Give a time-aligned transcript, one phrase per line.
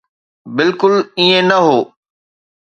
[0.55, 1.77] بلڪل ائين نه هو.